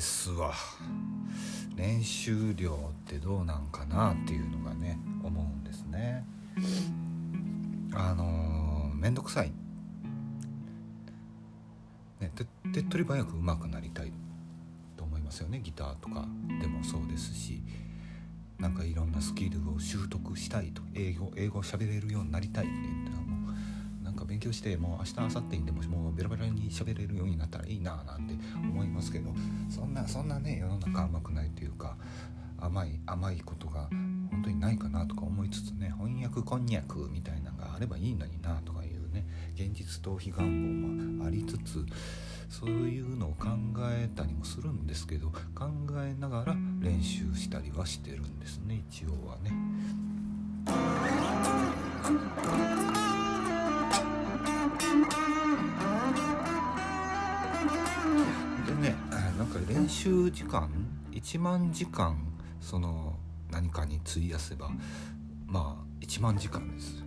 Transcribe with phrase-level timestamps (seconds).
[0.00, 0.54] ですわ。
[1.76, 2.76] 練習量っ
[3.06, 6.24] てどうなんかなっていうのがね思うんですね。
[7.92, 9.52] あの面倒くさい、
[12.18, 14.12] ね、手手っ取り早く上手くなりたい
[14.96, 15.60] と思いますよね。
[15.62, 16.26] ギターとか。
[16.62, 17.62] でもそうですし
[18.58, 20.80] なんかいろんなスキルを習得したいと。
[20.94, 22.74] 英語英語喋れるようになりたいって
[24.40, 29.30] 強してもう明日明後日にでももうベラベラに喋れるようになったらいいななんて思いますけど
[29.68, 31.96] そんなそんなね世の中甘くないというか
[32.58, 33.88] 甘い甘いことが
[34.30, 41.84] 本当にないかなとか思いつつね翻訳こんにゃくみたいなのがあればいいのになとかいうね現実逃避願望もありつつ
[42.48, 43.48] そういうのを考
[43.92, 45.70] えたりもするんですけど考
[46.04, 49.52] えながら練習したりはしてるんですね一応はね。
[59.40, 60.68] なんか練習時間
[61.12, 62.14] 1万時間
[62.60, 63.16] その
[63.50, 64.70] 何かに費やせば
[65.46, 67.02] まあ1万時間です。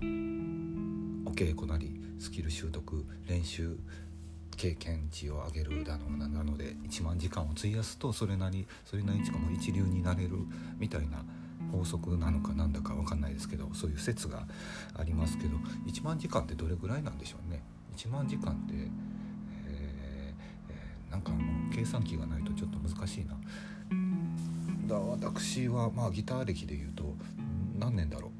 [0.00, 3.76] お稽古なりスキル習得練習
[4.56, 10.38] 経験値を上げるだのなので1万時間を費やすとそれなりそれなりにしかも一流になれる
[10.78, 11.22] みたいな
[11.70, 14.46] 法則なのかなんだか分かんないですけどそういう説が
[14.98, 17.62] ありますけど1万時間ってどれぐらいなんでしょうね。
[17.94, 18.88] 1万時間って、えー
[19.68, 23.36] えー、なんかもう計算機がないとちょっと難しいな。
[24.86, 27.14] だ私はまあギター歴でいうと
[27.78, 28.30] 何年だろう。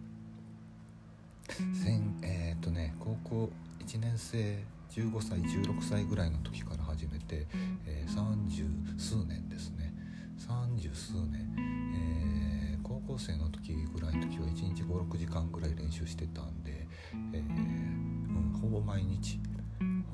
[2.22, 3.50] えっ、とね高校
[3.84, 4.58] 1年生
[4.90, 7.46] 15歳16歳ぐらいの時から始めて、
[7.86, 9.92] えー、30数年ですね。
[10.38, 11.46] 30数年、
[11.94, 16.86] えー、高校生の時ぐらいの時は1日56時間ぐらい練習してたんで、
[17.32, 19.40] えー、うん、ほぼ毎日。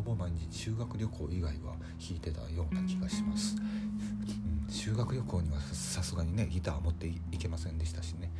[0.05, 8.30] ぼ毎日修学旅行以外は弾いてたような気がします、うん、修学旅行にはさすがにねギター持っていけませんでしたしね、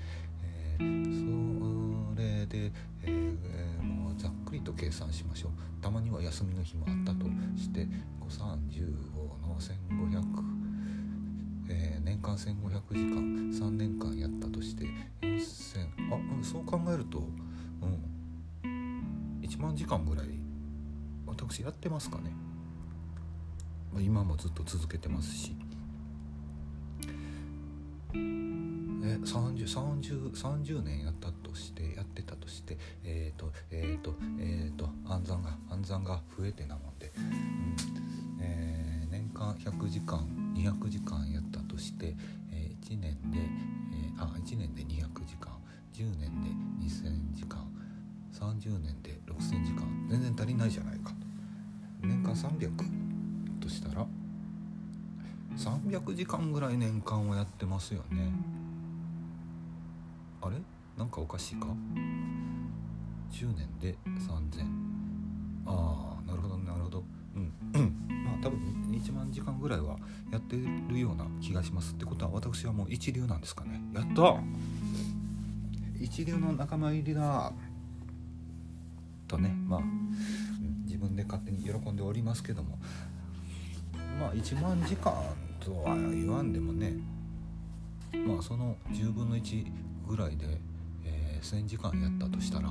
[0.43, 2.73] えー、それで、
[3.03, 5.51] えー、もうざっくりと計算しましょう。
[5.85, 7.87] たまには休みの日もあったとして
[8.21, 9.15] 535
[9.47, 10.25] の1500、
[11.69, 12.49] えー、年間1500
[12.91, 14.87] 時間3年間やったとして
[15.21, 17.19] 4000あそう考えると
[17.83, 20.44] うん1万時間ぐらい
[21.27, 22.33] 私やってますかね、
[24.01, 25.57] 今もずっと続けてますし。
[29.07, 37.77] え 30, 30, 30年やったとしてやってたとしてえっ、ー、とえっ、ー、とえっ、ー、と暗算が暗算が増えてなもんで、うん。
[38.41, 42.17] え、年間100時間200時間やったとして、
[42.51, 45.53] えー、1年で、えー、あ1年で200時間
[45.93, 46.49] 10年で
[46.87, 47.65] 2000時間。
[48.35, 51.13] 30年で6000時間全然足りないじゃないか。
[52.03, 52.71] 年間300
[53.61, 54.07] としたら
[55.57, 58.31] ？300時間ぐらい年間をやってますよね。
[60.43, 60.57] あれ？
[60.99, 61.67] なんかおかしいか
[63.31, 64.65] ？10年で3000
[65.67, 67.05] ああなるほどなるほど。
[67.37, 67.53] うん。
[68.25, 68.59] まあ多分
[68.91, 69.97] 1万時間ぐらいは
[70.31, 70.57] やって
[70.89, 73.81] るような気がしますってことは私はもう一流なんですかね。
[73.95, 74.37] やった
[75.99, 77.53] 一流の仲間入りだ
[79.35, 79.55] とね。
[79.67, 79.81] まあ、
[80.85, 82.79] 自分で勝手に喜んでおりますけども。
[84.19, 85.13] まあ1万時間
[85.59, 86.95] とは言わんでもね。
[88.27, 89.67] まあその10分の1
[90.07, 90.61] ぐらいで、
[91.05, 92.69] えー、1,000時間やったとしたら、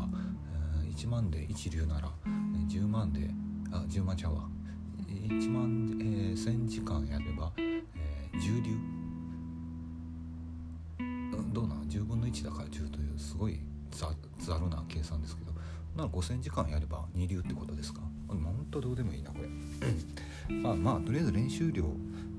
[0.84, 2.09] えー、1万で一流なら、
[2.69, 3.29] 10万で
[3.72, 4.47] あ10万ちゃうわ。
[5.07, 8.78] 1万、えー、1,000時間やれば、えー、10流。
[11.52, 13.59] どうなん10分の1だから10というすごい
[13.91, 14.09] ざ
[14.40, 15.53] ざるな計算ですけど
[15.95, 18.01] なら5,000時間やれば2流ってことですか？
[18.27, 19.49] ほんとどうでもいいなこれ。
[20.61, 21.85] まあまあとりあえず練習量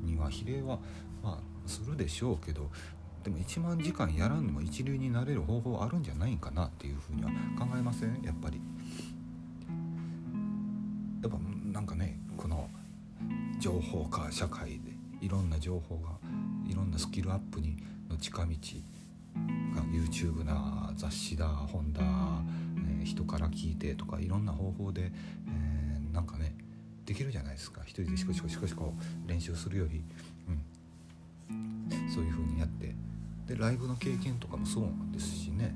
[0.03, 0.79] には比例は
[1.23, 2.71] まあするでしょうけど
[3.23, 8.21] でも1万時間やらんでも一流になれる方法あるんじゃないかなっていうふうには考えません？
[8.23, 8.61] やっぱり。
[11.23, 11.39] やっぱ
[11.73, 12.69] なんかねこの
[13.59, 14.93] 情報化社会で
[15.23, 16.11] いろんな情報が
[16.69, 17.79] いろんなスキルアップに
[18.11, 18.47] の近道
[19.75, 22.03] が YouTube だ雑誌だ本だ、
[23.05, 26.55] 人から聞いてとかいろんな方法で、えー、なんかね
[27.07, 27.83] できるじゃないですか。
[27.85, 28.95] 一人でシコシコシコシコ
[29.27, 30.03] 練習するより、
[31.51, 32.95] うん、そういう風にやって。
[33.47, 35.75] でライブの経験とかもそうなんですしね。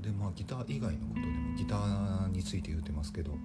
[0.00, 3.36] でまあギター以外のことでもギターについて言うてますけど。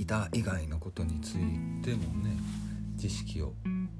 [0.00, 1.38] ギター以外のことについ
[1.82, 2.34] てもね
[2.96, 3.90] 知識を、うん、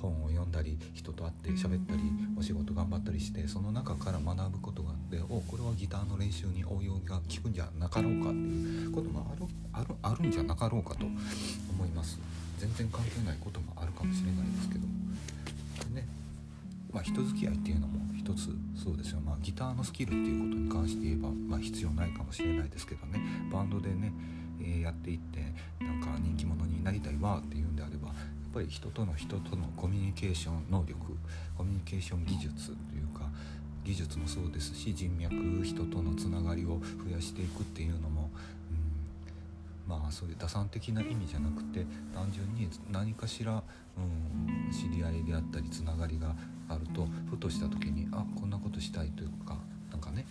[0.00, 2.02] 本を読んだり人と会って喋ったり
[2.38, 12.18] お仕事頑張ったりしてその中から学ぶことがあっておこれはギターの練習に応用が効くんじゃなかろうかっていうこともあるあるあるんじゃなかろうかと思います。
[12.58, 14.80] 全然関係ないこともあるかもしれないですけど
[15.94, 16.08] でね
[16.92, 19.20] まあ人付き合いっていうのも一つそうですよ。
[19.20, 23.20] まあギターのスキルっていうことに関して言えば、まあ、必要ないかもしれないですけどね。
[23.50, 24.12] バンドでね、
[24.60, 25.40] えー、やっていって
[25.84, 28.16] なんか人気者になりたいわっていうんであればやっ
[28.52, 30.98] ぱり人との人とのコミュニケーション能力
[31.56, 33.28] コミュニケーション技術というか
[33.88, 38.28] 技術もそうですし人脈人とのつながりを増やしていくっていうのも、
[39.88, 43.62] うん、まあそういう打算的な意味じゃなくて単純に何かしら、
[43.96, 46.34] うん、知り合いであったりつながりが
[46.68, 49.56] あるとふとした時にあこんなことしたいというか
[49.90, 50.26] なんかね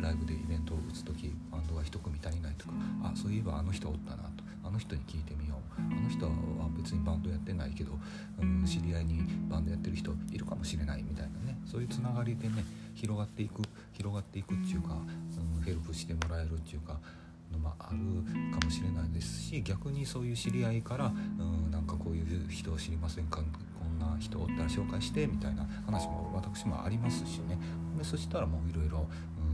[0.00, 6.32] ライブでイベントを打つ時バンドが1組足りないとかあそういえばあの人おったなとあの人に聞いてみようあの人は
[6.78, 7.98] 別にバンドやってないけど、
[8.40, 12.62] うん、知り合いにバンドやってる人いるかもしれないみたいなねそういうつながりでね
[12.94, 14.94] 広がっていく広がっていくっていうか、
[15.56, 16.98] うん、ヘルプしてもらえるっていうか
[17.52, 17.98] のもある
[18.58, 23.42] かもしれないですし逆にそういう知り合いから、うん、なんかこういう人を知りませんかこ
[23.84, 27.58] んな人おったら紹介してみたいな話も私もありますしね。
[27.98, 29.06] でそしたらもういろいろ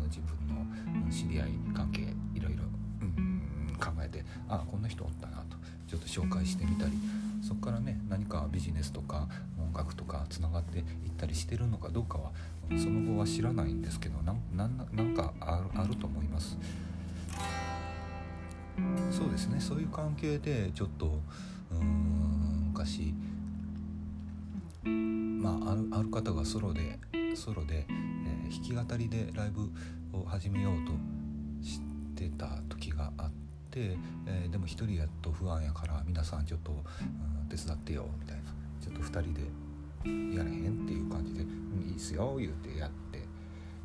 [0.08, 2.02] 自分の知り合い関係
[2.34, 2.64] いろいろ、
[3.00, 5.56] うん、考えてあこんな人おったなと
[5.88, 6.92] ちょっと紹介してみたり
[7.42, 9.28] そこからね何かビジネスとか
[9.58, 10.84] 音楽とかつながっていっ
[11.16, 12.32] たりしてるのかどうかは
[12.70, 16.58] その後は知らないんですけどなんかあるあると思います。
[19.10, 21.20] そうですねそういう関係でちょっと
[21.70, 23.14] うん昔
[24.84, 26.98] まああるある方がソロで
[27.34, 29.70] ソロで、えー、弾き語りでライブ
[30.18, 30.92] を始めようと
[31.66, 31.80] し
[32.14, 33.30] てた時があっ
[33.70, 33.96] て、
[34.26, 36.74] えー、でも一人やっと不安やから皆さんちょっと、う
[37.44, 38.42] ん、手伝ってよみたいな
[38.80, 39.40] ちょっと2人で
[40.34, 41.42] やれへんっていう感じで
[41.86, 43.26] 「いいっすよ」言うてやって。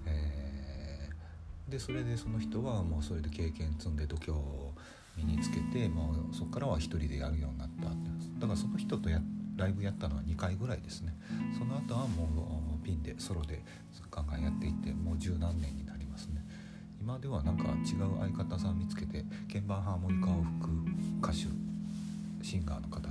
[0.05, 1.09] え。
[1.69, 4.73] でそれでその人はもうそれで経験積んで度胸を
[5.15, 9.21] 身につけて、まあ、そこからは一人でやるようになっただからその人とや
[9.57, 11.13] ライブやったのは2回ぐらいですね。
[11.57, 13.63] その後はもうピンでソロで
[14.09, 16.43] ガンガンやっていってもう十何年になりますね。
[16.99, 21.71] 今ではなんか違う相方さん見つけて鍵盤ハーモニカを吹く歌手
[22.43, 23.07] シンガーの方、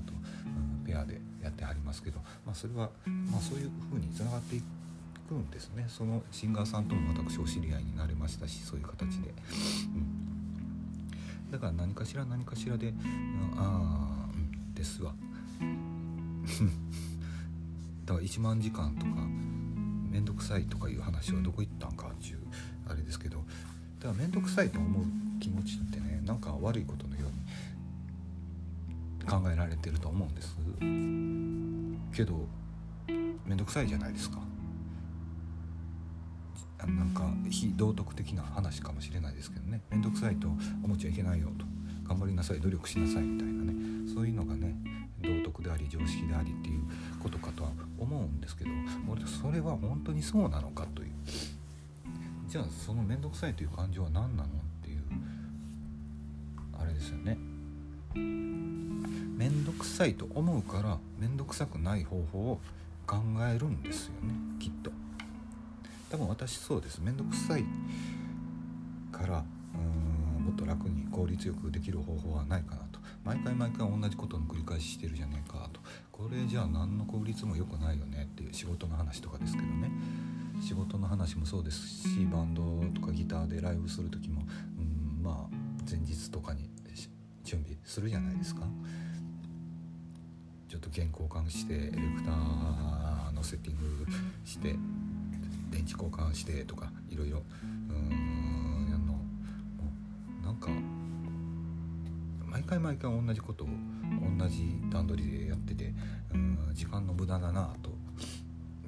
[0.91, 2.91] ペアでやってはりますけど、まあ、それは、
[3.31, 4.63] まあ、そういう風につながってい
[5.29, 5.87] くんですね。
[5.89, 9.33] そのシンガーさんとも私お知り合いになれましたしそういう形で、
[9.95, 9.99] う
[11.49, 12.95] ん、だから何かしら何かしらで、うん、
[13.57, 15.15] ああ、うん、ですわ。
[18.05, 19.13] だから1万時間とか
[20.11, 22.39] 面倒くさいとかいう話はどこ行ったんかっていう
[22.89, 23.45] あれですけど。
[24.01, 25.05] だから面倒くさいと思う
[25.41, 27.07] 気持ちってねなんか悪いこと
[29.31, 30.57] 考えられてると思うんです。
[32.13, 32.49] けど
[33.47, 34.41] 面倒くさいじゃないですか。
[36.81, 39.83] なんか非道徳的な話かもしれないですけどね。
[39.91, 40.49] 面倒くさいと
[40.83, 41.65] 思っちゃいけないよと。
[42.09, 43.73] 頑張りなさい努力しなさいみたいなね。
[44.13, 44.75] そういうのがね
[45.23, 46.83] 道徳であり常識でありっていう
[47.23, 48.71] ことかとは思うんですけど
[49.09, 51.11] 俺それは本当にそうなのかという。
[52.49, 54.49] じゃあその面倒くさいという感情は何なのっ
[54.83, 55.03] ていう
[56.73, 57.39] あれですよね。
[59.41, 62.61] 面倒くさいと思うから面倒くさくない方法を
[63.07, 63.17] 考
[63.51, 64.93] えるんですよねきっと。
[66.11, 66.99] 多分私そうです。
[66.99, 67.65] 面倒くさい
[69.11, 69.43] から
[69.75, 73.01] うんもっと楽に効率よくできる方法はないかなと。
[73.25, 75.81] 毎回毎回同じことの繰り返ししてるじゃないかと。
[76.13, 79.91] これじゃあ何の効率も良くないよねっていう仕事の話とかですけどね。
[80.61, 82.63] 仕事の話もそうですしバンド
[83.01, 84.43] とかギターでライブする時も
[84.79, 85.57] うんまあ
[85.91, 86.69] 前日とかに
[87.43, 88.67] 準備するじゃないですか。
[90.81, 94.07] っと原稿換してエレクターのセッティング
[94.45, 94.75] して
[95.71, 97.43] 電池交換してとかいろいろ。
[97.91, 99.13] うんやるの。
[99.13, 99.21] も
[100.43, 100.69] うなんか
[102.47, 103.69] 毎回毎回同じことを
[104.39, 105.93] 同じ段取りでやってて
[106.35, 107.91] うん時間の無駄だなと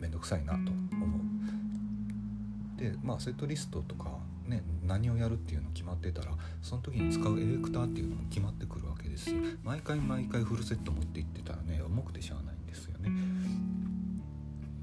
[0.01, 2.81] 面倒くさいなと思う。
[2.81, 6.33] でまあセットリストとかね何をやるっていうの決まってたら
[6.63, 9.31] その時に使うエレクターっていうのも決まってくるわけです
[9.63, 13.11] 毎回毎回フルセット持って行ってたらね重くてしゃあないんですよね。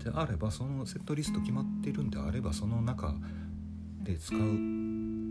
[0.04, 3.14] であればそのセットリスト決まってるんであればその中
[4.02, 4.40] で使う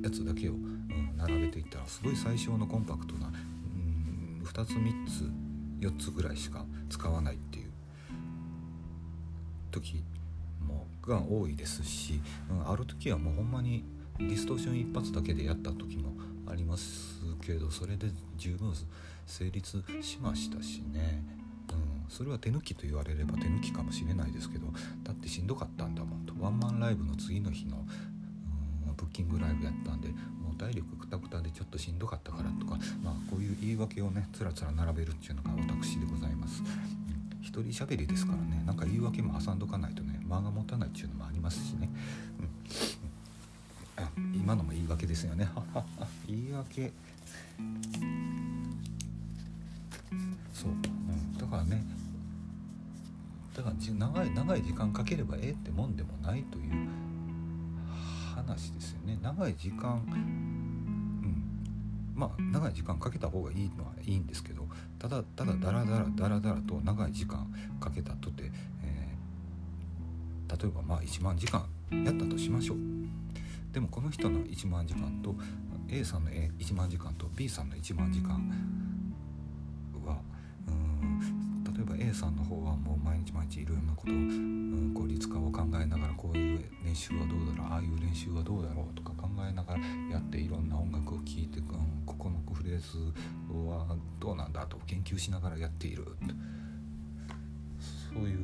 [0.02, 5.48] やつだけを、うん、並べていったらすごい最小のコンパクトな、うん、2つ3つ
[5.80, 7.70] 4つぐらいしか使わないっていう
[9.70, 10.04] 時
[10.60, 13.84] もが多いですし、うん、ある時はもうほんまに
[14.18, 16.12] ディストーション一発だけでやった時も
[16.50, 18.72] ありますけどそれで十分
[19.26, 21.37] 成立しましたしね、うん、
[22.08, 24.66] それは手抜きと言われれば手抜きかもしれないですけど
[25.02, 26.34] だってしんどかったんだもんと。
[26.40, 27.84] ワンマンライブの次の日の
[28.96, 36.62] ブッキングライブやったんでもう体力くたくたでちょっとしんどかったからとか、まあ、こういう言い訳をねつらつら並べるっていうのが私でございます。
[37.40, 41.88] 一人喋りですからねなんか言い訳も挟んどかないとね間が持たないっていうのもありますしね、
[44.16, 45.48] うん、今のも言い訳ですよね。
[46.26, 46.92] 言い訳。
[50.52, 50.70] そう、
[51.48, 51.84] からね。
[53.56, 56.88] だから長い長い時間かければええってもんでもないという
[58.36, 59.18] 話ですよね。
[59.20, 61.38] 長い時間うん。
[62.14, 64.66] まあ長い時間かけた方がいいのはいいんですけど
[64.98, 68.50] ただただダラダラダラダラと長い時間かけたとて、
[68.84, 72.78] えー、例えばまあ1万時間やったとしましょう。
[73.72, 75.34] でもこの人の1万時間と
[75.88, 78.77] A さんの1万時間と B さんの1万時間
[82.08, 91.66] A さんの方はもう毎日毎日いろんなことを、うん、効率化を考えながらこういう練習はどうだろうああいう練習はどうだろうとか考えながらやっていろんな音楽を聴いて、うん、
[92.06, 93.12] ここのフレーズ
[93.52, 96.06] はどうなんだと研究しながらやっている
[98.14, 98.38] そういう、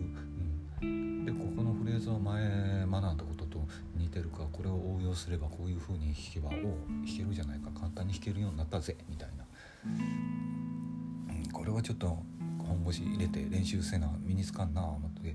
[0.83, 3.66] うん、でここのフレーズは前学んだことと
[3.97, 9.47] 似てるかこれを応用すればこういう風に弾けばお弾けるじゃないか簡単に弾けるようになったぜみたいな、
[9.87, 12.18] うん、これはちょっと
[12.66, 15.35] 本腰入れて練習せな身につかんな思って、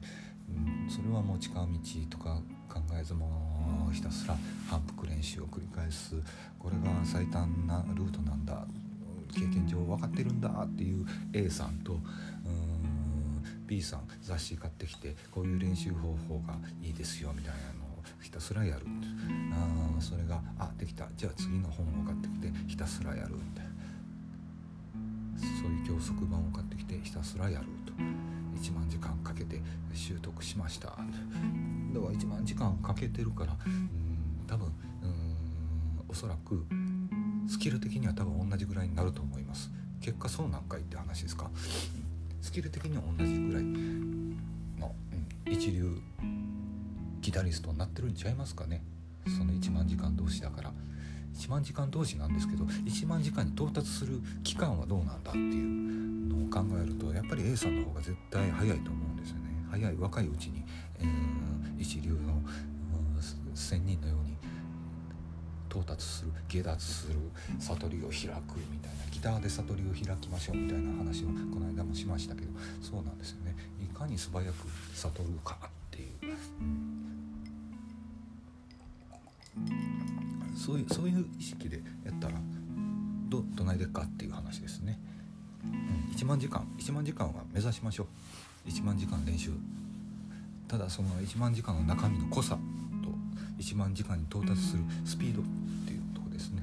[0.49, 1.67] うん、それはもう近道
[2.09, 4.35] とか考えずもひたすら
[4.69, 6.15] 反復練習を繰り返す。
[6.57, 8.65] これが最短なルートなんだ。
[9.31, 18.87] 経験上分かってるんだっていう A さんとうん B さん雑誌買ってきてこういう練習方法がいいですよみたいなのをひたすらやる。
[19.53, 21.07] あそれがあできた。
[21.15, 23.35] じゃあ次の本を買ってきてひたすらやる。
[23.35, 23.71] みたいな。
[25.61, 27.93] そういう教則版を買ってきてひたすらやると。
[28.61, 29.61] 1万時間かけて
[29.93, 30.87] 習得しました。
[30.87, 33.89] だから1万時間かけてるからうん
[34.47, 34.67] 多分
[35.01, 35.35] うん
[36.09, 36.65] おそらく
[37.47, 39.71] スキル的には多分同じぐらいになると思います。
[40.01, 41.49] 結果そうなんかいって話ですか？
[42.41, 44.93] スキル的には同じぐらいの、
[45.45, 46.01] うん、一流
[47.21, 48.83] ギタリストになってるんちゃいますかね？
[49.37, 50.73] その1万時間同士だから。
[51.35, 59.49] 1万時間同士なんですけど1万時間に到達する期間はどうなんだっていうのを考えるとやっぱり A さんの方が絶対早いと思うんですよね。
[59.69, 60.63] 早い若いうちに、
[60.99, 64.35] えー、一流の、うん、仙人のように
[65.69, 67.19] 到達する下脱する
[67.59, 72.47] 悟りを開くみたいなギターで悟りを開きましょうみたいな話をこの間もしましたけど
[72.81, 73.55] そうなんですよね。
[73.79, 74.55] いかに素早く
[74.93, 76.88] 悟るかっていう、うん、
[80.69, 82.35] そういうそういう意識でやったら
[83.27, 84.99] どどないでっかっていう話ですね、
[85.65, 88.03] うん、1万時間1万時間は目指しましょ
[88.65, 88.69] う。
[88.69, 89.51] 1万時間練習。
[90.67, 92.59] ただその1万時間の中身の濃さ
[93.57, 95.45] 1万時間に到達するスピードっ
[95.85, 96.61] ていうとこですね。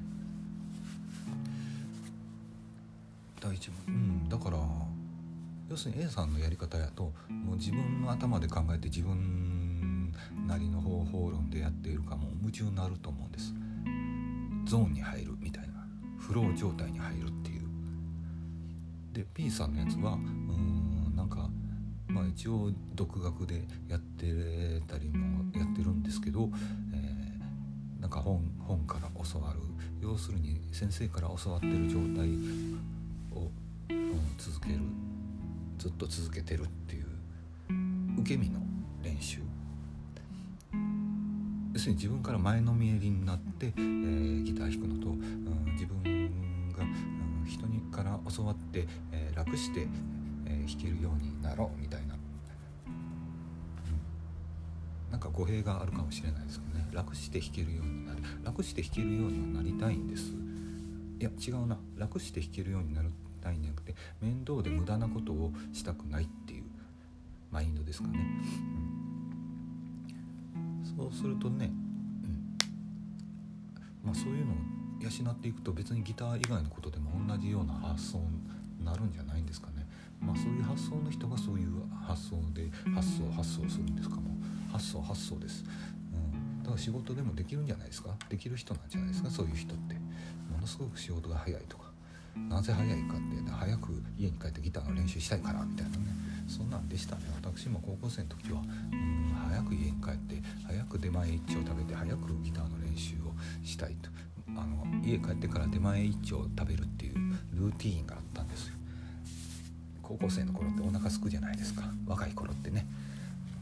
[3.41, 4.29] 第一番うん。
[4.29, 4.59] だから
[5.69, 10.13] 要するに A さんのやり方やともう自分の頭で考えて自分
[10.47, 13.53] なりの方法論でやっているかもう夢中になると思うんです
[14.67, 15.75] ゾーンに入るみたいな
[16.19, 17.63] フロー状態に入るっていう。
[19.13, 21.49] で P さんのやつはうんなんか
[22.09, 26.51] まあ一応独学でやってたりもやってるんですけど、
[26.93, 29.61] えー、なんか本本から教わる。
[30.03, 32.29] 要するに先生から教わってる状態
[33.33, 33.51] を、
[33.89, 34.81] うん、続ける。
[35.79, 37.07] ずっと続けてるっていう。
[38.21, 38.66] 受け身の
[41.87, 49.87] するに自分から前のめりになって、えー、ギター弾くのと、うん、自分が、うん、人にから教わって、えー、楽して、
[50.47, 52.15] えー、弾けるようになろうみたいな。
[52.15, 52.21] うん。
[55.13, 56.89] なんか語弊があるかもしれないですけどね。
[56.93, 58.23] 楽して弾けるようになる。
[58.43, 60.33] 楽して弾けるようにはなりたいんです。
[61.21, 61.79] いや違うな。
[61.97, 63.09] 楽して弾けるようになり
[63.41, 66.65] たいんじゃなくて面倒で無駄なことをしたくないっていう
[67.53, 68.86] マインドですかね、うん、
[70.97, 72.57] そうするとね、うん、
[74.03, 74.57] まあそういうのを
[75.01, 78.19] 養っていくと別にギター以外のことでも同じような発想
[78.79, 79.87] になるんじゃないんですかね。
[80.21, 84.17] まあそういう発想の人がそういう発想で発想発想するんですか。
[84.17, 84.23] も
[84.73, 85.65] 発想発想です、
[86.13, 88.11] うん、だから仕事でもできるんじゃないですか。
[88.29, 89.31] できる人なんじゃないですか。
[89.31, 89.95] そういう人って。
[90.51, 91.87] ものすごく仕事が早いとか。
[92.49, 96.05] なぜ早いかって早く家に帰ってギターの練習したいからみたいなね。
[96.49, 97.23] そんなんでしたね。
[97.43, 103.33] 私も高校生の時はうん早く家に帰って早く出前一丁食べて早くギターの練習を
[103.65, 104.11] したいと。
[104.49, 107.15] あの家帰ってから出前一丁食べるっていう
[107.53, 108.75] ルーティーンがあったんですよ。
[110.03, 111.83] 高校生の頃ってお腹すくじゃないですか。
[112.07, 112.87] 若い頃ってね。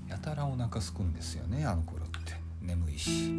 [0.09, 2.35] やたらお腹すくんですよねあの頃って。
[2.61, 3.33] 眠いし。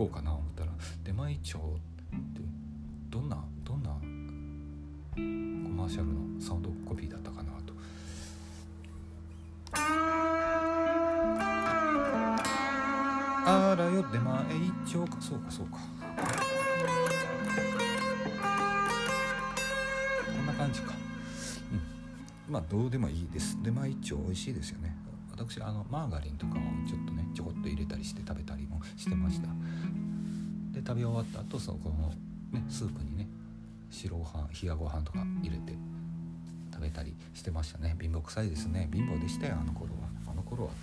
[0.00, 0.70] こうかな思ったら
[1.04, 2.40] 出前帳って
[3.10, 3.98] どんなどんなコ
[5.74, 7.74] マーシャルのサウンドコピーだったかなと。
[13.44, 14.42] あらよ出前
[14.90, 15.20] 帳か。
[15.20, 15.76] そうかそうか。
[20.34, 20.94] こんな感じか。
[22.48, 22.54] うん。
[22.54, 23.58] まあどうでもいいです。
[23.62, 24.96] 出前帳美味しいですよね。
[25.50, 26.56] 私あのマーガリンとかを
[26.88, 29.48] ちょっとねちょこっと入れたりして食べたりもしてました。
[30.70, 32.14] で食べ終わった後そのこの、
[32.52, 33.26] ね、スープにね
[33.90, 35.74] 白ご飯冷やご飯とか入れて
[36.72, 37.96] 食べたりしてましたね。
[38.00, 38.88] 貧乏臭いですね。
[38.92, 40.08] 貧乏でしたよあの頃は。
[40.30, 40.76] あの頃はね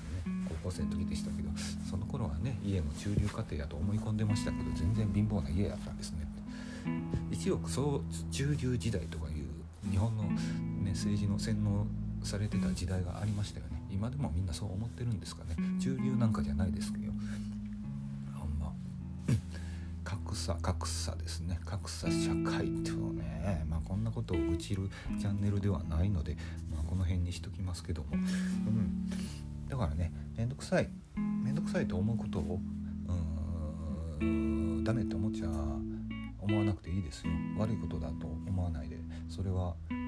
[0.49, 1.49] 高校生の時でしたけど
[1.89, 6.27] その頃はね家の中流家庭やと思い込んでましたけど全然貧乏な家やったんですね。
[7.31, 11.87] 一億総中流時代とかいう日本の、ね、政治の洗脳
[12.23, 13.76] されてた時代がありましたよね。
[13.97, 15.55] 今でもみんなそう思ってるんですかね。
[15.79, 17.11] 中流なんかじゃないですけど。
[18.35, 18.71] ほんま。
[20.05, 21.59] 格差格差ですね。
[21.65, 23.65] 格差社会っていうのね。
[23.67, 24.87] まあこんなことを愚痴る
[25.19, 26.37] チャンネルではないので、
[26.71, 29.09] まあ、この辺にしときますけども、うん、
[29.67, 30.89] だからね面倒くさい。
[31.43, 32.61] 面倒くさいと思うことを
[34.19, 34.25] うー
[34.81, 35.49] んダメって思っちゃ
[36.39, 37.33] 思わなくていいですよ。
[37.57, 38.99] 悪いことだと思わないで。
[39.27, 40.06] それは、うん、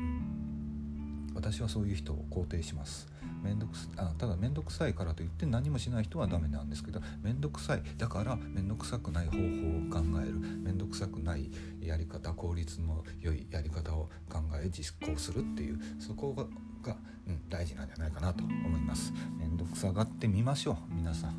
[1.39, 3.07] 私はそういう人を肯定します。
[3.41, 7.83] めんどくあただ面倒くさいからといって何もしない人はダメなんですけど面倒くさい。
[7.97, 9.41] だから面倒くさくない方法を
[9.89, 10.39] 考える。
[10.39, 11.49] 面倒くさくない
[11.81, 16.43] やり方効率の良いやり方を考え実行するっていうそこが
[16.81, 19.13] が、うん、大事なんじゃないかなと思います。
[19.37, 21.35] 面倒くさがってみましょう皆さん。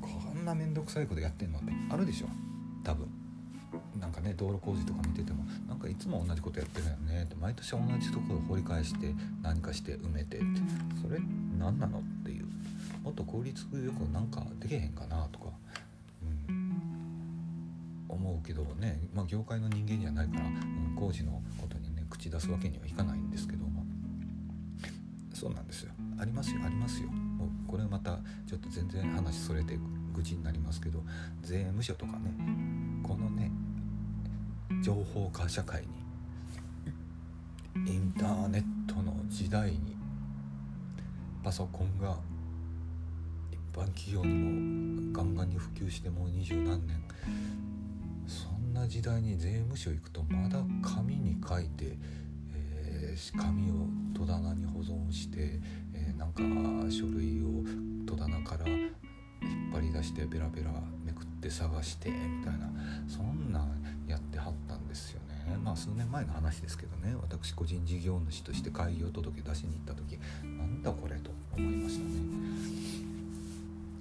[0.00, 2.26] こんな面倒くさいことやってんのってあるでしょ。
[2.82, 3.17] 多分。
[4.00, 10.46] なんかね道路工事とか見ててもなんかいつも同じことやってるよねって毎年同じところを掘り返して何かして埋めてって
[11.02, 11.18] それ
[11.58, 12.46] 何なのっていう。
[13.02, 15.46] もっと効率よくなんかできへんかなとか、
[16.48, 16.82] うん、
[18.08, 23.68] 思うけどね、まあ、業界の人間じゃないから、うん、工事のことにね口出すわけにはいかないんですけども。
[25.34, 25.92] そうなんですよ。
[26.18, 27.08] ありますよありますよ。
[27.08, 29.78] もうこれまたちょっと全然話それて
[30.12, 31.04] 愚痴になりますけど
[31.42, 32.34] 税務署とかね
[33.08, 33.50] このね
[34.82, 35.88] 情報化社会に
[37.90, 39.96] インターネットの時代に
[41.42, 42.18] パソコンが
[43.50, 47.02] 一般企業にもガンガンに普及してもう二十何年。
[48.26, 51.96] そんな時代に税務署行くとまだ紙に書いて、
[52.52, 55.58] えー、紙を戸棚に保存して、
[55.94, 56.42] えー、なんか
[56.90, 57.64] 書類を
[58.06, 58.90] 戸棚から引っ
[59.72, 60.70] 張り出してベラベラ
[61.38, 62.68] って探してみたいな。
[63.08, 63.68] そんなん
[64.06, 65.56] やってはったんですよね。
[65.62, 67.14] まあ数年前の話ですけどね。
[67.22, 72.10] 私個人事業主として開業届出しに行った時なんだこれと思いましたね。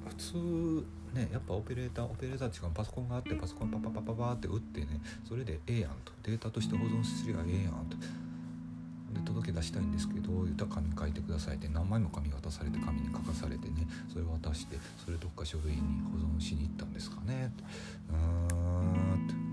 [0.10, 4.88] 普通ねやっぱオペレーターオペレーターっていうかパソコンがあってパソコンパパパパパって打ってね
[5.28, 6.12] それでええやんと。
[6.23, 7.95] データとして保存すりゃええやんと。
[9.47, 15.81] け出したいんですけど言ったら紙書いてくださいって何枚も紙渡されて紙に書かされてねそれ渡してそれどっか書類に
[16.12, 17.51] 保存しに行ったんですかね。
[18.10, 19.47] うーんって。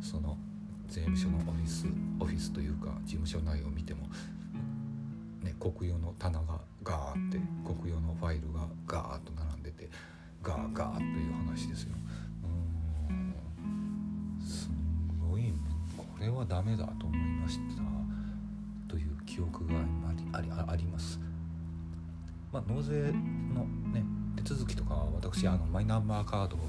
[0.00, 0.36] その
[0.88, 1.86] 税務署のオフィス
[2.20, 4.08] オフィスというか事務所内を見ても、
[5.42, 9.88] ね、国用の棚がガーって国用のファイルがガーッと並んでて
[10.42, 11.94] ガーガーという話ですよ。
[13.10, 13.34] うん。
[14.40, 14.70] す
[15.20, 15.52] ごい
[15.96, 17.87] これはダメだと思いました。
[19.38, 19.74] 記憶が
[20.32, 21.20] ありあります。
[22.52, 23.12] まあ、納税
[23.54, 24.04] の、ね、
[24.36, 26.60] 手続きとかは私あのマイナンバーカードを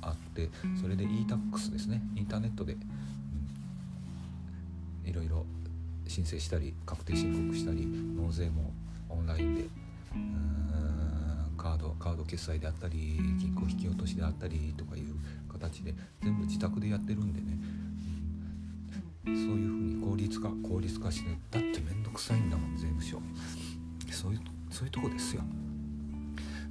[0.00, 0.48] あって
[0.80, 2.76] それで e-tax ですねインターネットで、う
[5.06, 5.44] ん、いろいろ
[6.06, 8.72] 申請したり確定申告したり納税も
[9.08, 9.64] オンラインで
[11.58, 15.16] カードカード決済であったり銀行引き落としであったりとかいう
[15.52, 17.58] 形で全部自宅でやってるんでね、
[19.36, 23.20] そういうふうに効率化効率化してだって面倒くさいんだもん税務署。
[24.10, 24.40] そういう
[24.70, 25.42] そういうとこですよ。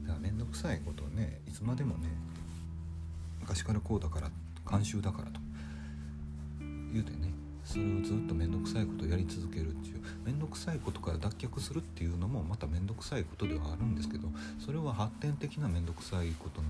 [0.04, 2.10] だから面倒くさいことをねいつまでもね
[3.40, 4.30] 昔からこうだから
[4.66, 5.40] 慣習だからと。
[6.92, 7.32] 言うてね
[7.64, 14.28] それをずっと面倒くさいことをやり続けるっていう面倒くさいことから脱却するっていうのもまた面倒くさいことではあるんですけど
[14.64, 16.68] それは発展的な面倒くさいことの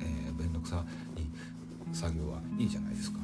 [0.00, 0.84] えー、面倒くさ
[1.16, 3.18] い作業はいいじゃないですか。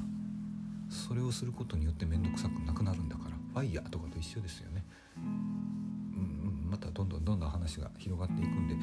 [0.89, 4.85] それをすることによって面倒くさくなくなるんだからファイヤーとかと一緒ですよね、
[5.17, 8.75] うん、またどんどんどんどん話が広がっていくんで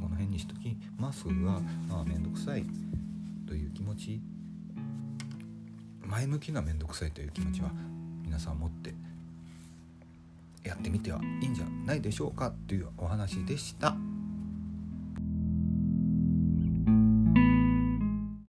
[0.00, 1.32] この辺にしときますが
[1.88, 2.64] まあ面倒くさい
[3.46, 4.20] という気持ち
[6.02, 7.70] 前向きな面倒くさいという気持ちは
[8.22, 8.94] 皆さん持って
[10.62, 14.13] やってみてはいいんじゃないでしょうかというお話でした。